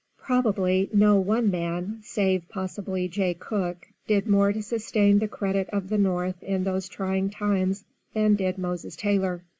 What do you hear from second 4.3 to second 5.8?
to sustain the credit